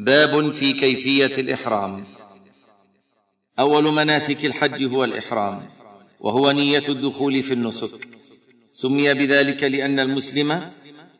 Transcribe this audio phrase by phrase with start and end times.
[0.00, 2.04] باب في كيفية الإحرام.
[3.58, 5.62] أول مناسك الحج هو الإحرام
[6.20, 8.08] وهو نية الدخول في النسك.
[8.72, 10.70] سمي بذلك لأن المسلم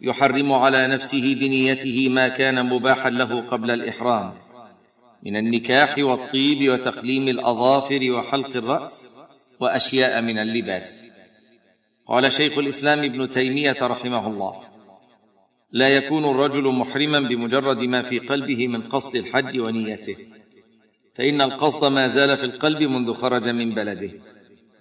[0.00, 4.34] يحرم على نفسه بنيته ما كان مباحا له قبل الإحرام
[5.22, 9.06] من النكاح والطيب وتقليم الأظافر وحلق الرأس
[9.60, 11.02] وأشياء من اللباس.
[12.06, 14.75] قال شيخ الإسلام ابن تيمية رحمه الله
[15.80, 20.16] لا يكون الرجل محرما بمجرد ما في قلبه من قصد الحج ونيته.
[21.14, 24.10] فإن القصد ما زال في القلب منذ خرج من بلده.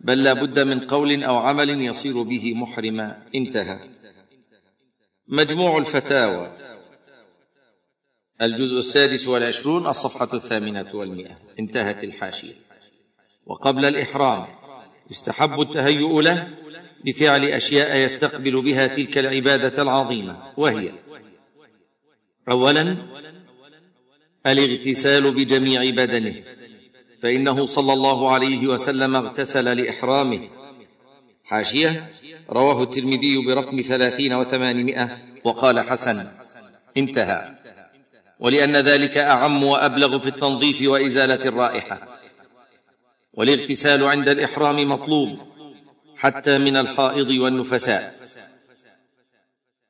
[0.01, 3.07] بل لا بد من قول أو عمل يصير به محرما.
[3.35, 3.79] انتهى.
[5.27, 6.51] مجموع الفتاوى.
[8.41, 11.37] الجزء السادس والعشرون الصفحة الثامنة والمئة.
[11.59, 12.53] انتهت الحاشية.
[13.45, 14.47] وقبل الإحرام
[15.11, 16.47] يستحب التهيؤ له
[17.05, 20.91] بفعل أشياء يستقبل بها تلك العبادة العظيمة وهي
[22.51, 22.97] أولا
[24.47, 26.35] الاغتسال بجميع بدنه
[27.23, 30.41] فإنه صلى الله عليه وسلم اغتسل لإحرامه.
[31.43, 32.11] حاشية
[32.49, 36.27] رواه الترمذي برقم ثلاثين وثمانمائة وقال حسن
[36.97, 37.55] انتهى.
[38.39, 42.19] ولأن ذلك أعم وأبلغ في التنظيف وإزالة الرائحة.
[43.33, 45.54] والاغتسال عند الإحرام مطلوب.
[46.25, 48.15] حتى من الحائض والنفساء.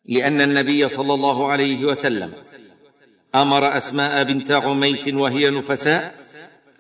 [0.05, 2.33] لأن النبي صلى الله عليه وسلم
[3.36, 6.16] أمر أسماء بنت عميس وهي نفساء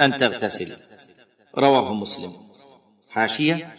[0.01, 0.75] أن تغتسل.
[1.57, 2.33] رواه مسلم.
[3.09, 3.75] حاشية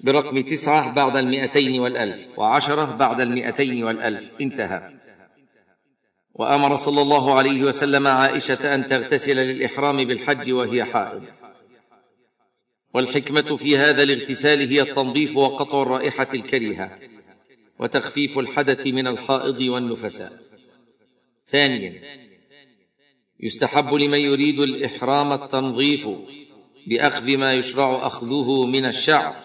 [0.00, 4.32] برقم تسعة بعد المئتين والألف وعشرة بعد المئتين والألف.
[4.40, 4.92] انتهى.
[6.34, 11.22] وأمر صلى الله عليه وسلم عائشة أن تغتسل للإحرام بالحج وهي حائض.
[12.96, 16.94] والحكمة في هذا الاغتسال هي التنظيف وقطع الرائحة الكريهة
[17.78, 20.32] وتخفيف الحدث من الحائض والنفساء
[21.52, 22.00] ثانيا
[23.40, 26.08] يستحب لمن يريد الإحرام التنظيف
[26.86, 29.36] بأخذ ما يشرع أخذه من الشعر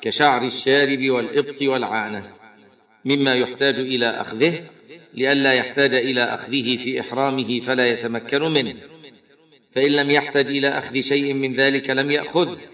[0.00, 2.32] كشعر الشارب والإبط والعانة
[3.04, 4.66] مما يحتاج إلى أخذه
[5.14, 8.74] لئلا يحتاج إلى أخذه في إحرامه فلا يتمكن منه
[9.74, 12.73] فإن لم يحتج إلى أخذ شيء من ذلك لم يأخذه.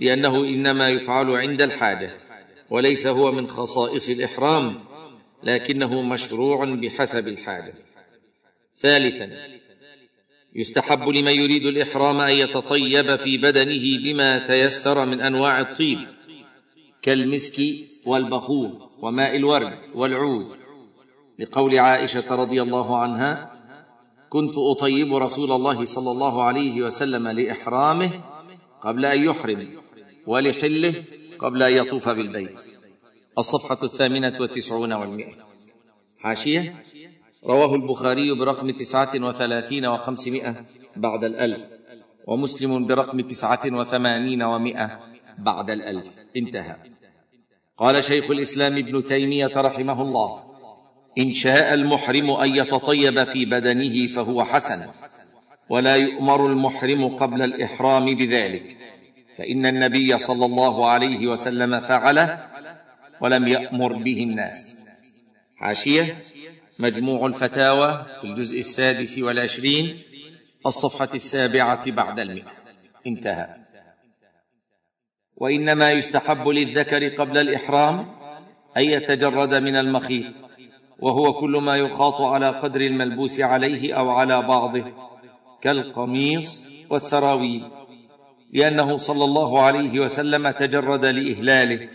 [0.00, 2.10] لأنه إنما يفعل عند الحاجة
[2.70, 4.84] وليس هو من خصائص الإحرام
[5.42, 7.74] لكنه مشروع بحسب الحاجة.
[8.80, 9.30] ثالثا
[10.54, 15.98] يستحب لمن يريد الإحرام أن يتطيب في بدنه بما تيسر من أنواع الطيب
[17.02, 17.62] كالمسك
[18.06, 20.54] والبخور وماء الورد والعود.
[21.38, 23.52] لقول عائشة رضي الله عنها
[24.28, 28.10] كنت أطيب رسول الله صلى الله عليه وسلم لإحرامه
[28.82, 29.85] قبل أن يحرم.
[30.26, 31.04] ولحله
[31.38, 32.64] قبل أن يطوف بالبيت.
[33.38, 35.34] الصفحة الثامنة والتسعون والمئة.
[36.18, 36.82] حاشية.
[37.44, 40.64] رواه البخاري برقم تسعة وثلاثين وخمسمائة
[40.96, 41.64] بعد الألف
[42.26, 45.00] ومسلم برقم تسعة وثمانين ومائه
[45.38, 46.06] بعد الألف.
[46.36, 46.76] انتهى.
[47.78, 50.42] قال شيخ الإسلام ابن تيمية رحمه الله
[51.18, 54.86] إن شاء المحرم أن يتطيب في بدنه فهو حسن
[55.68, 58.76] ولا يؤمر المحرم قبل الإحرام بذلك.
[59.38, 62.46] فإن النبي صلى الله عليه وسلم فعله
[63.20, 64.80] ولم يأمر به الناس.
[65.56, 66.22] حاشيه
[66.78, 69.98] مجموع الفتاوى في الجزء السادس والعشرين
[70.66, 72.52] الصفحة السابعة بعد المئة.
[73.06, 73.56] انتهى.
[75.36, 78.06] وإنما يستحب للذكر قبل الإحرام
[78.76, 80.32] أن يتجرد من المخيط
[80.98, 84.84] وهو كل ما يخاط على قدر الملبوس عليه أو على بعضه
[85.62, 87.64] كالقميص والسراويل.
[88.52, 91.88] لأنه صلى الله عليه وسلم تجرد لإهلاله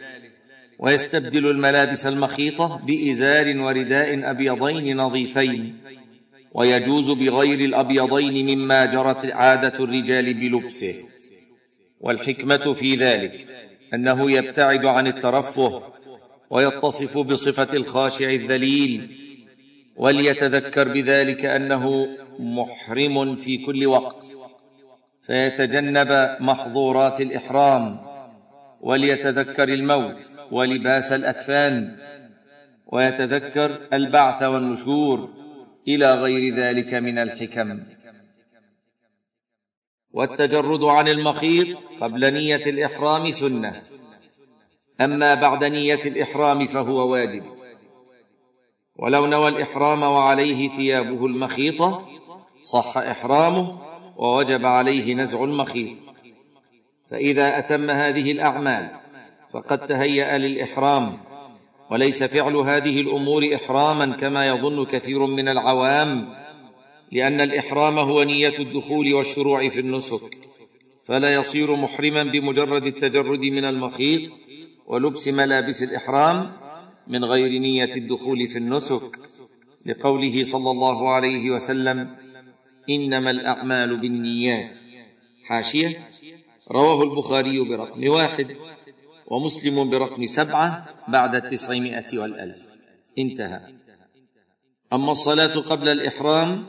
[0.80, 5.78] ويستبدل الملابس المخيطة بإزار ورداء أبيضين نظيفين
[6.54, 10.96] ويجوز بغير الأبيضين مما جرت عادة الرجال بلبسه.
[12.02, 13.48] والحكمة في ذلك
[13.94, 15.84] أنه يبتعد عن الترفه
[16.50, 19.12] ويتصف بصفة الخاشع الذليل
[19.96, 22.08] وليتذكر بذلك أنه
[22.40, 24.41] محرم في كل وقت.
[25.26, 28.00] فيتجنب محظورات الإحرام
[28.82, 31.98] وليتذكر الموت ولباس الأكفان
[32.88, 35.30] ويتذكر البعث والنشور
[35.88, 37.84] إلى غير ذلك من الحكم.
[40.12, 43.82] والتجرد عن المخيط قبل نية الإحرام سنة.
[45.02, 47.44] أما بعد نية الإحرام فهو واجب.
[48.96, 52.08] ولو نوى الإحرام وعليه ثيابه المخيطة
[52.62, 53.91] صح إحرامه
[54.22, 55.98] ووجب عليه نزع المخيط.
[57.10, 58.92] فإذا أتم هذه الأعمال
[59.54, 61.18] فقد تهيأ للإحرام.
[61.92, 66.10] وليس فعل هذه الأمور إحراما كما يظن كثير من العوام
[67.12, 70.38] لأن الإحرام هو نية الدخول والشروع في النسك.
[71.08, 74.32] فلا يصير محرما بمجرد التجرد من المخيط
[74.88, 76.52] ولبس ملابس الإحرام
[77.08, 79.20] من غير نية الدخول في النسك
[79.86, 82.08] لقوله صلى الله عليه وسلم
[82.90, 84.80] إنما الأعمال بالنيات.
[85.48, 86.10] حاشية.
[86.72, 88.56] رواه البخاري برقم واحد
[89.28, 92.62] ومسلم برقم سبعة بعد التسعمائة والألف.
[93.18, 93.60] انتهى.
[94.94, 96.66] أما الصلاة قبل الإحرام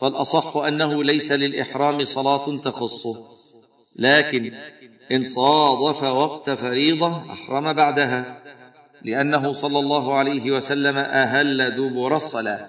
[0.00, 3.36] فالأصح أنه ليس للإحرام صلاة تخصه
[3.96, 4.54] لكن
[5.12, 8.42] إن صادف وقت فريضة أحرم بعدها
[9.02, 12.68] لأنه صلى الله عليه وسلم أهل دبر الصلاة.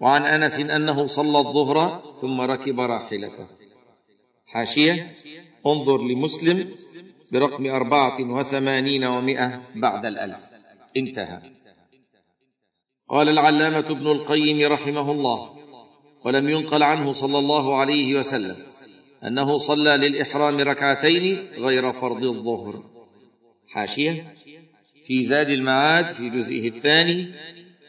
[0.00, 3.46] وعن أنس أنه صلى الظهر ثم ركب راحلته.
[4.46, 5.12] حاشية
[5.66, 6.74] انظر لمسلم
[7.32, 10.44] برقم أربعة وثمانين ومائة بعد الألف.
[10.96, 11.40] انتهى.
[13.08, 15.56] قال العلامة ابن القيم رحمه الله
[16.24, 18.56] ولم ينقل عنه صلى الله عليه وسلم
[19.26, 22.82] أنه صلى للإحرام ركعتين غير فرض الظهر.
[23.68, 24.34] حاشية
[25.06, 27.34] في زاد المعاد في جزئه الثاني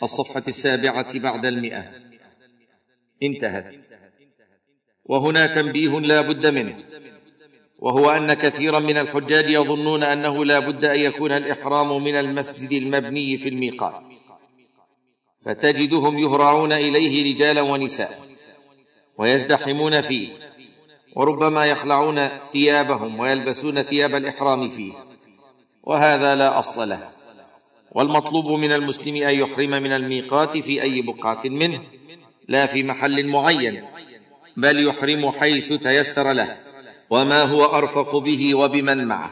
[0.04, 1.92] الصفحة السابعة بعد المئة.
[3.24, 3.76] انتهت.
[5.06, 6.84] وهنا تنبيه لا بد منه
[7.80, 13.38] وهو أن كثيرا من الحجاج يظنون أنه لا بد أن يكون الإحرام من المسجد المبني
[13.38, 14.08] في الميقات.
[15.46, 18.26] فتجدهم يهرعون إليه رجالا ونساء
[19.18, 20.30] ويزدحمون فيه
[21.16, 24.94] وربما يخلعون ثيابهم ويلبسون ثياب الإحرام فيه
[25.84, 27.10] وهذا لا أصل له.
[27.96, 31.82] والمطلوب من المسلم أن يحرم من الميقات في أي بقعة منه
[32.48, 33.84] لا في محل معين
[34.58, 36.56] بل يحرم حيث تيسر له
[37.10, 39.32] وما هو أرفق به وبمن معه.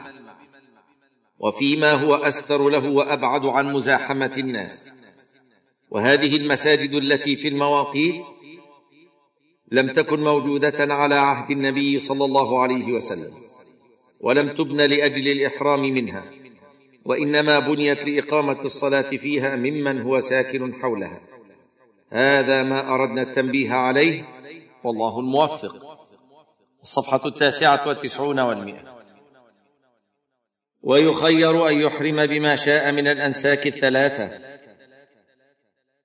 [1.38, 4.90] وفيما هو أستر له وأبعد عن مزاحمة الناس.
[5.90, 8.24] وهذه المساجد التي في المواقيت
[9.72, 13.34] لم تكن موجودة على عهد النبي صلى الله عليه وسلم
[14.20, 16.43] ولم تبن لأجل الإحرام منها.
[17.04, 21.20] وإنما بنيت لإقامة الصلاة فيها ممن هو ساكن حولها.
[22.10, 24.24] هذا ما أردنا التنبيه عليه.
[24.84, 25.98] والله الموفق.
[26.82, 28.94] الصفحة التاسعة والتسعون والمئة.
[30.82, 34.40] ويخير أن يحرم بما شاء من الأنساك الثلاثة.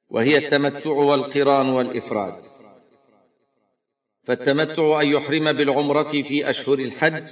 [0.09, 2.43] وهي التمتع والقران والإفراد.
[4.23, 7.27] فالتمتع أن يحرم بالعمرة في أشهر الحج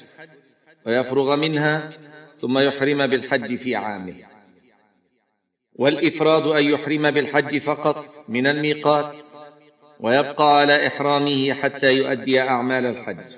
[0.86, 1.94] ويفرغ منها
[2.42, 4.16] ثم يحرم بالحج في عامه.
[5.74, 9.18] والإفراد أن يحرم بالحج فقط من الميقات
[10.00, 13.36] ويبقى على إحرامه حتى يؤدي أعمال الحج.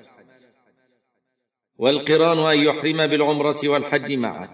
[1.78, 4.50] والقران أن يحرم بالعمرة والحج معا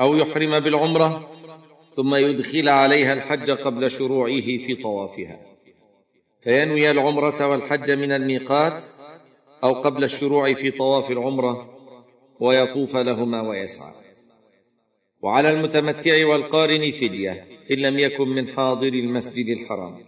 [0.00, 1.30] أو يحرم بالعمرة
[1.96, 5.40] ثم يدخل عليها الحج قبل شروعه في طوافها.
[6.40, 8.84] فينوي العمرة والحج من الميقات
[9.64, 11.79] أو قبل الشروع في طواف العمرة
[12.40, 13.94] ويطوف لهما ويسعى.
[15.22, 20.04] وعلى المتمتع والقارن فدية إن لم يكن من حاضر المسجد الحرام.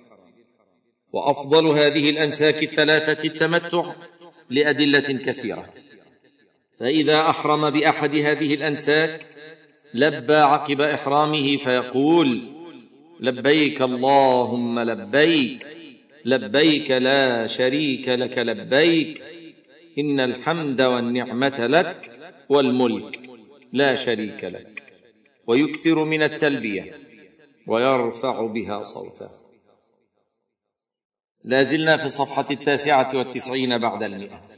[1.13, 3.93] وأفضل هذه الأنساك الثلاثة التمتع
[4.51, 5.75] لأدلة كثيرة.
[6.81, 9.27] فإذا أحرم بأحد هذه الأنساك
[9.95, 12.53] لبى عقب إحرامه فيقول
[13.21, 15.67] لبيك اللهم لبيك
[16.25, 19.23] لبيك لا شريك لك لبيك
[19.99, 22.11] إن الحمد والنعمة لك
[22.53, 23.21] والملك
[23.73, 24.83] لا شريك لك
[25.47, 27.01] ويكثر من التلبية
[27.67, 29.31] ويرفع بها صوته.
[31.45, 34.52] لا زلنا في الصفحة التاسعة والتسعين بعد المئة.